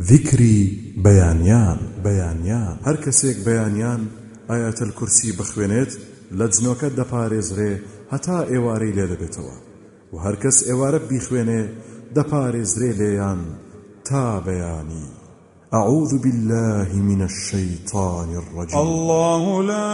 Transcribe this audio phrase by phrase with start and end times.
[0.00, 0.58] ذیکری
[1.04, 4.00] بەیانیان بەیانیان هەر کەسێک بەیانیان
[4.48, 5.92] ئاياتە کورسی بخوێنێت
[6.38, 7.72] لە جنۆکە دەپارێزرێ
[8.12, 9.56] هەتا ئێوارەی لێ دەبێتەوە.
[10.12, 11.62] و هەر کەس ئێوارە بیخوێنێ
[12.16, 13.40] دەپارێزرێ لێیان
[14.08, 15.08] تا بەیانی.
[15.80, 18.78] أعوذ بالله من الشيطان الرجيم.
[18.78, 19.92] الله لا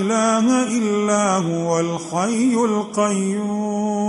[0.00, 0.46] إله
[0.78, 4.08] إلا هو الحي القيوم.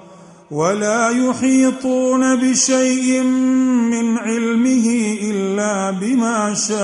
[0.51, 6.81] ولا يحيطون بشيء من علمه إلا بما شاء.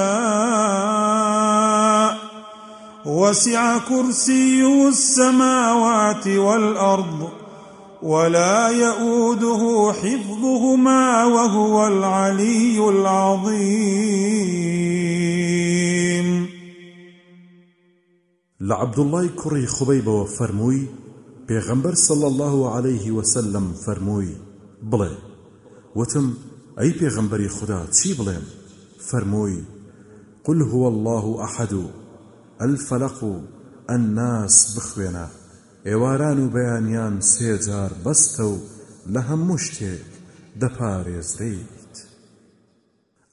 [3.06, 7.30] وسع كرسيه السماوات والأرض
[8.02, 14.18] ولا يؤوده حفظهما وهو العلي العظيم.
[18.62, 21.07] لعبد الله كري خبيب وفرموي
[21.48, 24.36] پێغەمبەر صلى الله عليه وسلم فەرمووی
[24.92, 25.14] بڵێ
[25.96, 26.28] وتم
[26.80, 28.46] ئەی پێغەمبەری خدا چی بڵێم؟
[29.10, 29.62] فەرمووی
[30.46, 31.74] قل هو الله أحد
[32.62, 33.20] الفلق
[33.90, 35.28] الناس بخوێنە
[35.88, 38.56] ئێواران و بەیانیان سێجار بەستە و
[39.14, 39.22] لە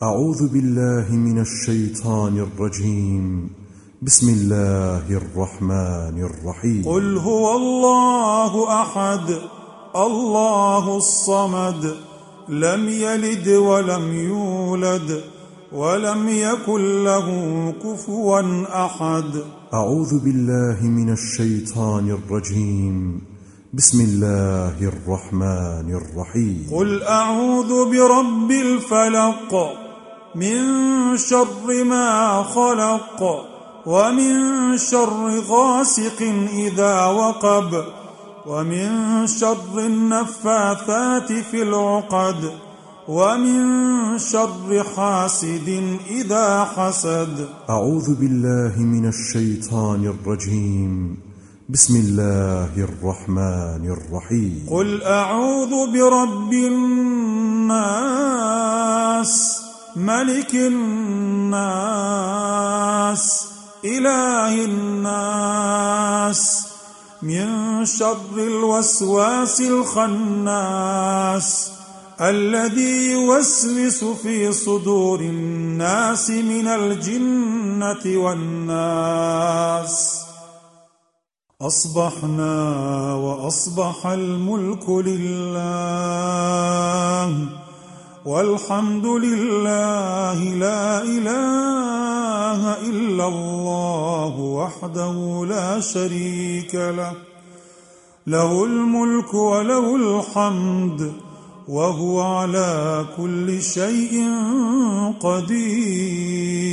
[0.02, 3.50] أعوذ بالله من الشيطان الرجيم.
[4.04, 6.82] بسم الله الرحمن الرحيم.
[6.84, 9.28] قل هو الله أحد
[9.96, 11.94] الله الصمد
[12.48, 15.20] لم يلد ولم يولد
[15.72, 17.28] ولم يكن له
[17.84, 18.40] كفوا
[18.86, 19.42] أحد.
[19.74, 23.20] أعوذ بالله من الشيطان الرجيم.
[23.74, 26.66] بسم الله الرحمن الرحيم.
[26.72, 29.52] قل أعوذ برب الفلق
[30.34, 30.56] من
[31.16, 33.53] شر ما خلق
[33.86, 36.22] ومن شر غاسق
[36.52, 37.84] إذا وقب
[38.46, 42.52] ومن شر النفاثات في العقد
[43.08, 47.48] ومن شر حاسد إذا حسد.
[47.70, 51.16] أعوذ بالله من الشيطان الرجيم.
[51.68, 54.66] بسم الله الرحمن الرحيم.
[54.70, 57.74] قل أعوذ برب الناس
[59.96, 61.64] ملك الناس
[63.84, 66.42] إله الناس
[67.22, 71.70] من شر الوسواس الخناس
[72.20, 80.20] الذي يوسوس في صدور الناس من الجنة والناس.
[81.62, 85.64] أصبحنا وأصبح الملك لله.
[88.24, 97.12] والحمد لله لا إله إلا الله وحده لا شريك له.
[98.26, 101.12] له الملك وله الحمد
[101.68, 104.28] وهو على كل شيء
[105.20, 106.64] قدير.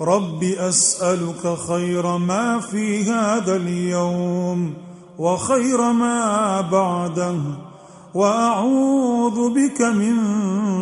[0.00, 4.74] رب أسألك خير ما في هذا اليوم
[5.18, 7.71] وخير ما بعده.
[8.14, 10.16] وأعوذ بك من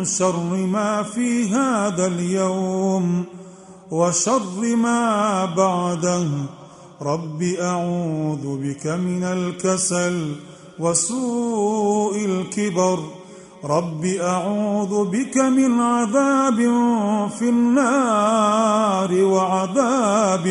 [0.05, 3.23] شر ما في هذا اليوم
[3.91, 6.27] وشر ما بعده.
[7.01, 10.35] رب أعوذ بك من الكسل
[10.79, 12.99] وسوء الكبر.
[13.63, 16.59] رب أعوذ بك من عذاب
[17.39, 20.45] في النار وعذاب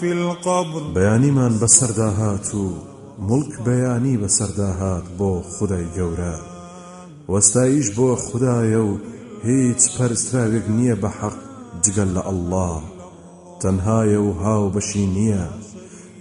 [0.00, 0.82] في القبر.
[0.94, 2.89] بياني من بسر داهاتو
[3.28, 6.36] ملک بەیانی بەسەرداهات بۆ خدای گەورە.
[7.32, 8.92] وەستایش بۆ خدایە و
[9.48, 11.36] هیچ پەرستراوێک نییە بە حەق
[11.84, 12.72] جگەل لە ئەله
[13.60, 15.46] تەنهایە و هاو بەشی نییە.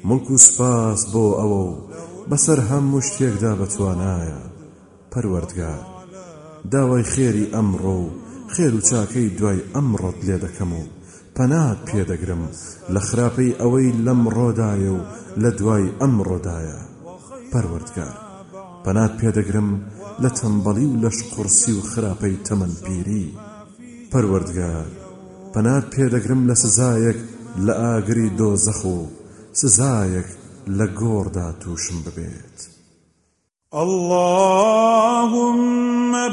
[0.08, 1.80] ملک و سپاس بۆ ئەوە و
[2.30, 4.42] بەسەر هەموو شتێکدا بەتوانایە.
[5.12, 5.82] پەروەردگار
[6.72, 8.08] داوای خێری ئەمڕۆ و
[8.54, 10.84] خێر و چاکەی دوای ئەمڕۆت لێ دەکەم و
[11.36, 12.44] پەنات پێدەگرم
[12.94, 15.02] لە خراپەی ئەوەی لەم ڕۆدایە و
[15.42, 16.80] لە دوای ئەم ڕۆدایە
[17.52, 18.18] پەروەردگار
[18.84, 19.70] پەنات پێدەگرم
[20.24, 23.28] لە تەمبەڵی و لەش قورسی و خراپەی تەمەنپیری
[24.12, 24.90] پەروەردگار
[25.54, 27.20] پەنات پێدەگرم لە سزایەک
[27.66, 28.98] لە ئاگری دۆزەخ و
[29.62, 30.30] سزایەک
[30.78, 32.58] لە گۆڕدا تووشم ببێت.
[33.84, 35.10] اللهم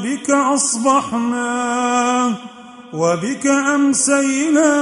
[0.05, 1.53] بك أصبحنا
[2.93, 4.73] وبك أمسينا.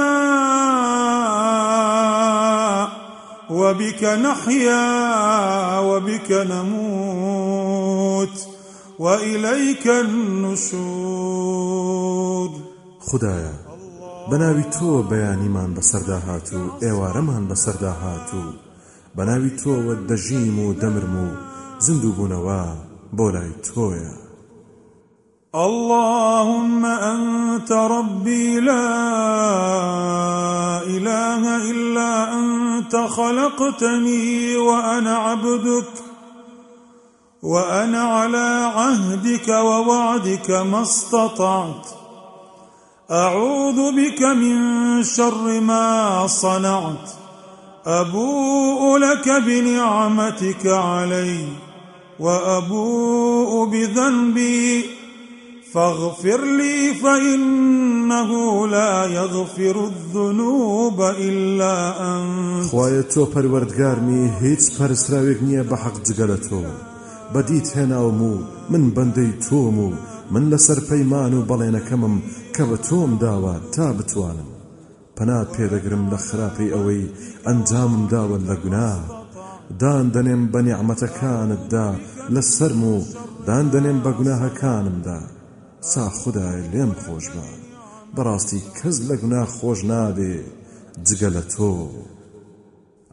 [3.50, 7.76] وبك نحيا وبك نموت
[8.98, 11.06] وإليك النشور
[13.00, 13.52] خدایا
[14.30, 18.42] بەناوی تۆ بەیانیمان بەسەردا هات و ئێوارەمان بەسەردا هات و
[19.16, 21.26] بەناوی تۆوە دەژیم و دەمرم و
[21.84, 22.62] زیندوو بوونەوە
[23.16, 24.25] بۆ لای تۆیە.
[25.56, 28.88] اللهم أنت ربي لا
[30.84, 35.92] إله إلا أنت خلقتني وأنا عبدك
[37.42, 41.86] وأنا على عهدك ووعدك ما استطعت.
[43.10, 47.10] أعوذ بك من شر ما صنعت
[47.86, 51.48] أبوء لك بنعمتك علي
[52.20, 54.95] وأبوء بذنبي
[55.72, 58.30] فاغفر لي فإنه
[58.66, 62.70] لا يغفر الذنوب إلا أنت.
[62.70, 66.62] خوایە تۆ پەروەردگارمی هیچ پەرستراوێک نییە بە حەق جگەلە تۆ.
[67.34, 68.32] بەدیت هێناوم و
[68.70, 69.92] من بەندەی تۆم و
[70.30, 72.16] من لەسەر پەیمان و بەڵێنەکەمم
[72.54, 74.48] کە بە تۆم داوە تا بتوانم.
[75.16, 77.10] پەنات پێدەگرم لە خراپەی ئەوەی
[77.46, 78.92] ئەنجامم داوە لە گونا
[79.80, 81.88] دان دەنێم بە نیعممەتەکانتدا
[82.34, 82.96] لە سرم و
[83.46, 85.35] دان دەنێم بە گوناهەکانمدا.
[85.92, 87.46] سا خدای لێم خۆش بە.
[88.14, 90.34] بەڕاستی کەس لە گونا خۆش نابێ
[91.06, 91.72] جگە لە تۆ.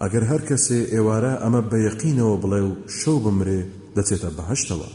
[0.02, 3.62] ئەگەر هەر کەسێ ئێوارە ئەمە بە یەقینەوە بڵێ و شەو بمرێ
[3.96, 4.90] دەچێتە بەهشتەوە.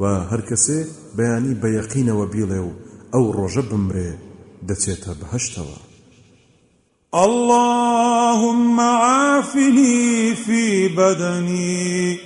[0.00, 0.78] و هەر کەسێ
[1.16, 2.70] بەیانی بە یەقینەوە بیڵێ و
[3.12, 4.10] ئەو ڕۆژە بمرێ
[4.68, 5.78] دەچێتە بەهشتەوە.
[7.26, 12.25] اللهم عافني في بدني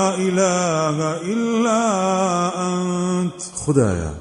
[3.61, 4.13] انت خدایا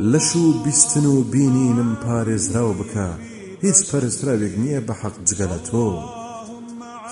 [0.00, 3.08] لشو بستنو بینینم پارێزراو بکە
[3.64, 5.86] هیچ پەرستراوێک نییە بە حەق جگەلە تۆ.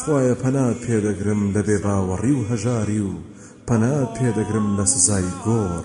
[0.01, 3.13] خۆیە پەنات پێدەگرم لە بێ باوەڕی و هەژاری و
[3.69, 5.85] پەنات پێدەگرم لە سزای گۆڕ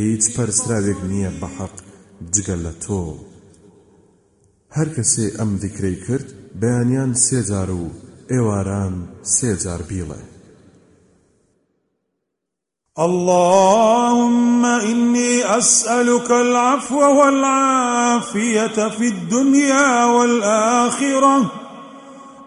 [0.00, 1.74] هیچ پەرستراوێک نییە بە حەق
[2.34, 3.02] جگەل لە تۆ.
[4.76, 6.28] هەر کەسێ ئەم دیکرەی کرد
[6.60, 7.84] بەیانیان سێجار و
[8.32, 8.94] ئێواران
[9.36, 10.22] سێجار بیڵێ.
[12.98, 21.52] اللهم إني أسألك العفو والعافية في الدنيا والآخرة.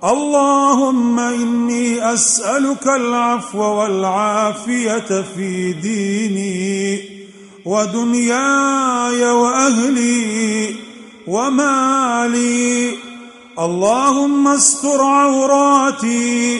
[0.04, 7.00] اللهم إني أسألك العفو والعافية في ديني
[7.66, 10.76] ودنياي وأهلي
[11.28, 12.90] ومالي.
[13.60, 16.60] اللهم استر عوراتي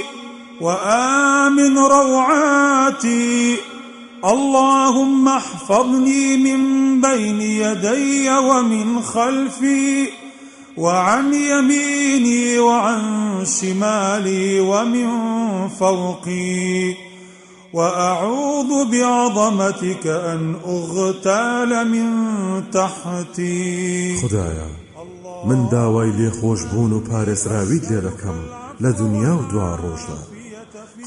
[0.62, 3.71] وآمن روعاتي
[4.26, 10.08] اللهم احفظني من بين يدي ومن خلفي
[10.78, 13.02] وعن يميني وعن
[13.46, 15.10] شمالي ومن
[15.68, 16.96] فوقي.
[17.74, 22.10] وأعوذ بعظمتك أن أغتال من
[22.72, 24.18] تحتي.
[24.18, 24.68] خدایا
[25.46, 28.38] من داوای لێ خۆشببوون و پارێزراویت لێ دەکەم
[28.82, 30.31] لە دنیا و دوا ڕۆژدا.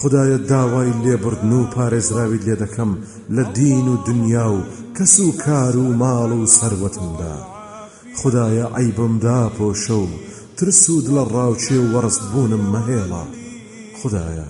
[0.01, 2.91] خدایە داوای لێبردن و پارێزراویت لێ دەکەم
[3.37, 7.37] لە دین و دنیا و کەس و کار و ماڵ و سەروەتمدا.
[8.19, 10.09] خدایە عیبمدا پۆشە و
[10.57, 13.25] ترس و دڵە ڕاوچێ و وەڕست بوونم مەهێڵە
[13.99, 14.49] خدایە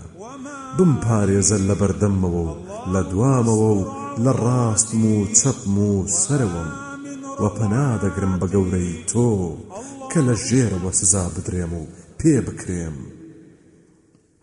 [0.77, 2.57] بم پارێزە لە بەردەمەوە و
[2.93, 3.83] لە دوامەوە و
[4.25, 6.71] لە ڕاستم و چەپم و سەرەوەم.
[7.43, 9.31] و پەنا دەگرم بە گەورەی تۆ
[10.11, 11.83] کە لە ژێرەوە سزا بدرێم و
[12.19, 12.97] پێ بکرێم.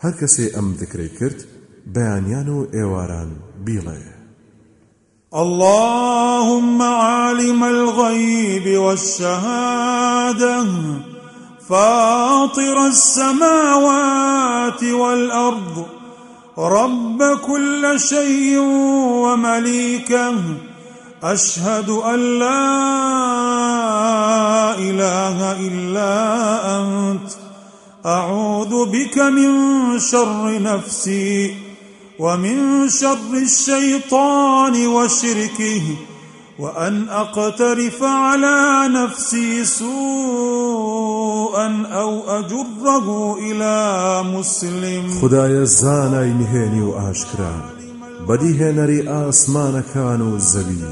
[0.03, 1.39] هەر کەسێ ئەم دەکرەی کرد
[1.93, 3.31] بەیانیان و ئێواران
[5.34, 10.65] اللهم عالم الغيب والشهادة
[11.70, 15.86] فاطر السماوات والأرض
[16.58, 18.60] رب كل شيء
[19.24, 20.34] ومليكه
[21.24, 22.67] أشهد أن لا
[24.77, 26.13] إله إلا
[26.77, 27.40] أنت.
[28.05, 31.55] أعوذ بك من شر نفسي
[32.20, 35.81] ومن شر الشيطان وشركه
[36.60, 45.20] وأن أقترف على نفسي سوء سوءا أو أجره إلى مسلم.
[45.22, 47.55] خدای زانای نهێنی و ئاشکرا
[48.27, 50.84] بەدیهێنەری ئاسمانەکان و زەوی.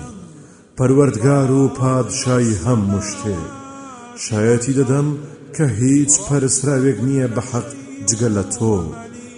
[0.78, 3.50] پەروەردگار و پادشای هەموو شتێک
[4.26, 5.08] شایەتی دەدەم
[5.56, 7.68] کە هیچ پەرسراوێک نییە بە حەق
[8.08, 8.76] جگە لە تۆ.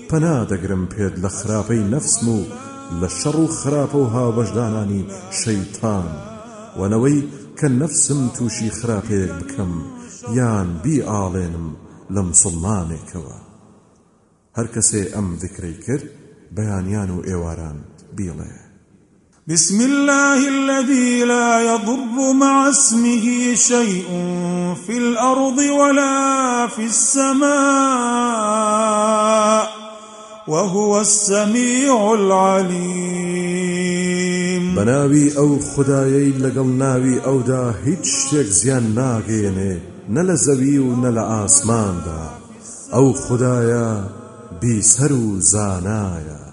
[0.09, 2.39] پەنا دەگرم پێت لە خراپەی نەفسم و
[2.99, 5.07] لە شەڕ و خراپە و هاوبەشدانانی
[5.39, 6.07] شەیتان.
[6.79, 7.19] وەنەوەی
[7.57, 9.73] کە نەفسم تووشی خراپەیەک بکەم
[10.37, 11.67] یان بی ئاڵێنم
[12.13, 13.37] لە مسلمانێکەوە
[14.57, 16.05] هەر کەسێ ئەم ذکرەی کرد
[16.55, 17.77] بەیانیان و ئێواران
[18.17, 18.70] بیڵێ.
[19.47, 24.05] بسم الله الذي لا يضر مع اسمه شيء
[24.87, 27.49] في الأرض ولا في السماء
[30.47, 32.85] وهو السميع العليم.
[34.75, 39.77] بناوي أو خدايي لقل ناوي أو دا شتێک زيان ناگەێنێ
[40.13, 42.29] نە لە زەوی و نە لە ئاسماندا.
[42.93, 43.89] ئەو خدایە
[44.61, 46.50] بیسەر و زانایە.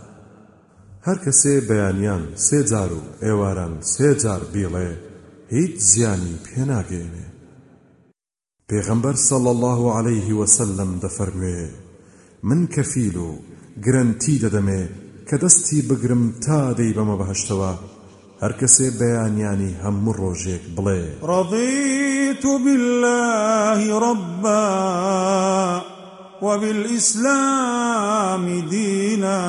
[1.09, 4.91] هەر کەسێ بەیانیان سێ جار و ئێواران سێ جار بیڵێ
[5.55, 7.27] هیچ زیانی پێناگەێنێ
[8.69, 11.63] پێغەمبەر سەڵ الله عليه وسلم دەفەرموێ
[12.49, 13.31] من کەفیل و
[13.85, 14.83] گرنتی دەدەمێ
[15.29, 17.73] کە دەستی بگرم تا دەی بەمە بەهشتەوە
[18.43, 21.03] هەر کەسێ بەیانیانی هەموو ڕۆژێک بڵێ.
[21.31, 24.67] ڕضیت بالله ربا
[26.43, 29.41] وبالإسلام دينا.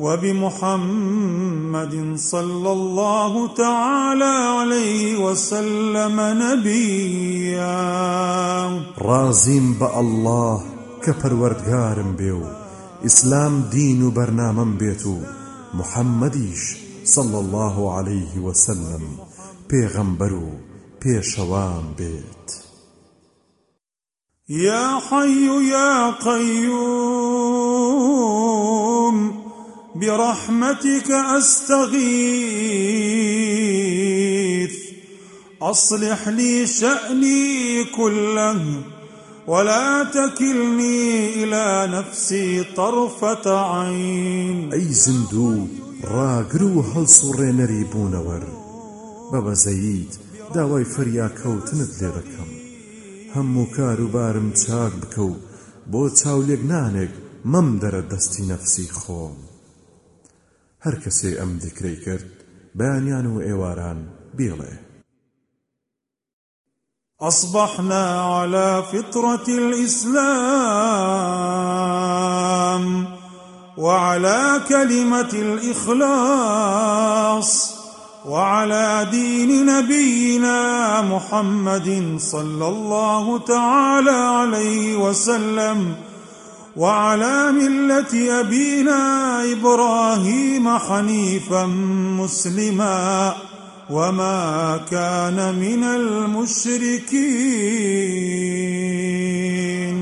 [0.00, 7.80] وبمحمد صلى الله تعالى عليه وسلم نبيا.
[8.98, 10.62] رازيم با الله
[11.04, 12.42] كپروردگارم بيو
[13.04, 15.18] اسلام دين برنامم بيتو
[15.74, 19.02] محمديش صلى الله عليه وسلم
[19.68, 20.50] پیغمبرو
[21.00, 22.48] پیشوام بيت
[24.48, 27.59] يا حي يا قيوم
[30.00, 32.00] برحمتك أستغيث.
[35.62, 38.82] أصلح لي شأني كله
[39.46, 44.72] ولا تكلني إلى نفسي طرفة عين.
[44.72, 45.66] أي زندو
[46.04, 48.42] راقرو هل سورينري بونور
[49.32, 50.14] بابا زيد
[50.54, 52.50] داوای فریا کەوتنت لێ دەکەم
[53.34, 55.32] هەموو کار و بارم چاک بکەو
[55.92, 57.12] بۆ چاولێک نانێک
[57.52, 59.49] مەم دەرە دەستی نەفسی خۆم.
[60.84, 62.28] هەر کەسێ ئەم دیکرەی کرد
[62.78, 64.00] بەیانیان و ئێواران
[64.36, 64.74] بێڵێ
[67.30, 68.04] أصبحنا
[68.36, 70.24] على فطرة الإسلام
[73.78, 77.50] وعلى كلمة الإخلاص
[78.26, 85.96] وعلى دين نبينا محمد صلى الله تعالى عليه وسلم
[86.80, 89.02] وعلى ملة أبينا
[89.52, 91.66] إبراهيم حنيفا
[92.20, 93.34] مسلما
[93.90, 97.20] وما كان من المشركين.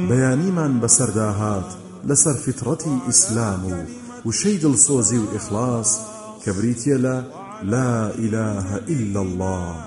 [0.09, 1.69] بياني من بسرداهات
[2.05, 3.87] لسر فترتي إسلام
[4.27, 6.01] وشي دڵسۆزی وإخلاص
[6.47, 7.25] كبريتي لا
[7.63, 9.85] لا إله إلا الله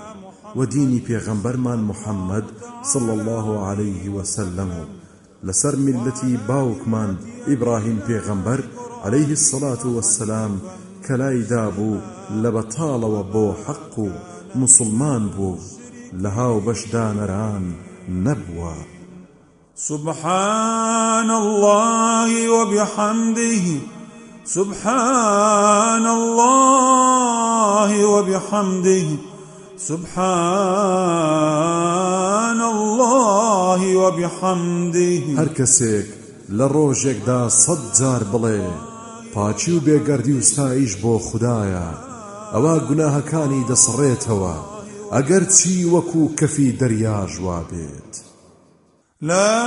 [0.56, 2.44] وديني بيغمبرمان محمد
[2.82, 5.01] صلى الله عليه وسلم.
[5.44, 7.16] لسر ملتي باوكمان
[7.48, 8.64] إبراهيم بيغمبر
[9.04, 10.58] عليه الصلاة والسلام
[11.08, 11.96] كلاي دابو
[12.30, 14.00] لبطال وبو حق
[14.54, 15.56] مسلمان بو.
[16.12, 17.72] لهاو بشدان ران
[18.08, 18.74] نبوة.
[19.74, 23.80] سبحان الله وبحمده.
[24.44, 29.31] سبحان الله وبحمده.
[29.88, 30.20] سبحان
[32.60, 36.06] الله وبحمده هر کەسێک
[36.58, 38.62] لە ڕۆژێکدا سەد جار بڵێ
[39.34, 41.88] پاچی و بێگەردی و ستایش بۆ خدایە
[42.54, 44.56] ئەوە گوناهەکانی دەسڕێتەوە
[45.14, 48.12] ئەگەر چی وەکو کەفی دەریاژوا بێت
[49.30, 49.58] لا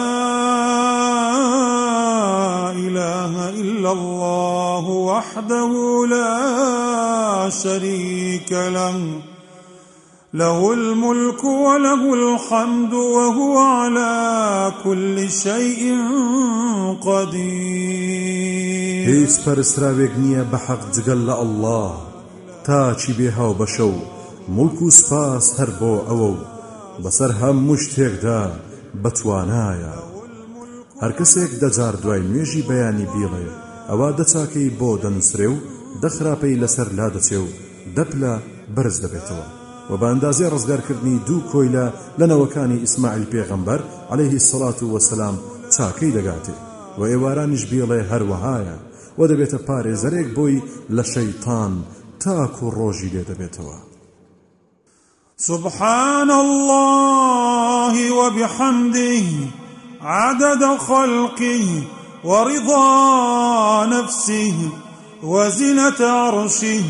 [2.86, 5.72] إله إلا الله وحده
[6.14, 6.34] لا
[7.64, 8.96] شريك له
[10.36, 15.82] له الملك وله الحمد وهو على كل شيء
[17.02, 18.56] قدير.
[19.10, 21.86] هیچ پەرستراوێک نییە بە حەق جگەل لە ئەله
[22.66, 23.98] تاچی بێ هاو بەشە و
[24.58, 26.38] ملک و سپاس هەر بۆ ئەوە و
[27.04, 28.42] بەسەر هەموو شتێکدا
[29.04, 29.96] بەتوانایە
[31.02, 33.46] هەر کەسێک دەجار دوای نوێژی بەیانی بیڵێ
[33.90, 35.64] ئەوە دەچاکەی بۆ دەنووسرێ و
[36.02, 37.48] دەخراپەی لەسەر لا دەچێ و
[37.96, 38.34] دەپلە
[38.76, 39.65] بەرز دەبێتەوە.
[39.90, 41.86] و بە ئەندازێ ڕزگارکردنی دوو کۆیلە
[42.20, 43.80] لەنەوەکانی ئیسماعیل پێغەمبەر
[44.12, 45.36] عليهەیهی سەڵات و وەسەسلام
[45.74, 46.56] چاکەی دەگاتێ.
[47.00, 48.78] و ئێوارانیش بیڵێ هەروەهایە
[49.20, 50.64] و دەبێتە پارێزەرێک بۆی
[50.96, 51.74] لە شەیطان
[52.24, 53.24] تاکو ڕۆژی لێ
[55.38, 59.24] سبحان الله وبحمده
[60.02, 61.64] عدد خلقه
[62.24, 64.54] ورضا نفسه
[65.24, 66.84] وزنة عرشه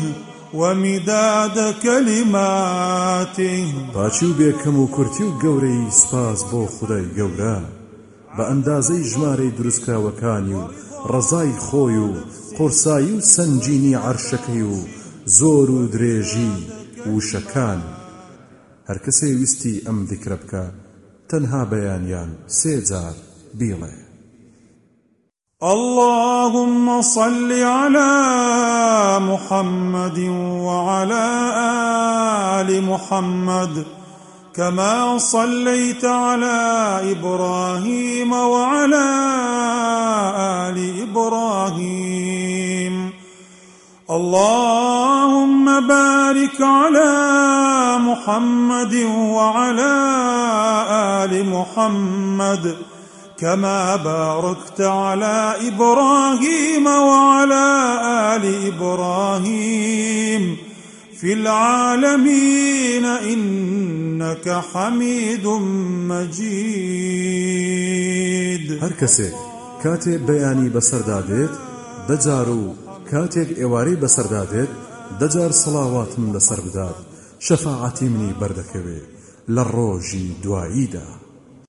[0.54, 3.64] ومداد كلماته.
[3.94, 7.58] باچی و بێکەم و کورتی و گەورەی سپاس بۆ خدای گەورە.
[8.36, 10.62] بە ئەندازەی ژمارەی دروستکراوەکانی و
[11.12, 12.10] ڕزای خۆی و
[12.58, 14.76] قورسایی و سنجینی عەرشەکەی و
[15.38, 16.52] زۆر و درێژی
[17.12, 17.80] وشەکان.
[18.88, 20.64] هەر کەسێ ویستی ئەم دیکرە بکە
[21.28, 23.16] تەنها بەیانیان سێجار
[23.58, 23.96] بیڵێ.
[25.62, 28.65] اللهم صل على
[29.18, 30.18] محمد
[30.68, 31.26] وعلى
[32.60, 33.84] آل محمد
[34.54, 36.58] كما صليت على
[37.12, 39.08] إبراهيم وعلى
[40.68, 42.94] آل إبراهيم.
[44.10, 47.12] اللهم بارك على
[47.98, 48.94] محمد
[49.36, 49.94] وعلى
[51.24, 52.95] آل محمد
[53.38, 57.66] كما باركت على إبراهيم وعلى
[58.36, 60.56] آل إبراهيم
[61.20, 65.46] في العالمين إنك حميد
[66.10, 67.16] مجيد.
[68.82, 69.34] هر کەسێک
[69.82, 71.54] کاتێک بەیانی بەسەردادێت
[72.08, 72.74] دەجار و
[73.10, 74.70] کاتێک ئێوارەی بەسەردادێت
[75.20, 76.98] دەجار سەڵاواتم لەسەر بدات
[77.46, 79.00] شەفاعەتی منی بەردەکەوێ
[79.54, 79.62] لە